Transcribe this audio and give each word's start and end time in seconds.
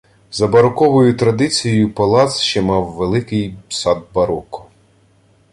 За 0.31 0.47
бароковою 0.47 1.17
традицію 1.17 1.93
палац 1.93 2.39
ще 2.39 2.61
мав 2.61 2.85
великий 2.91 3.55
сад 3.69 4.03
бароко. 4.13 4.65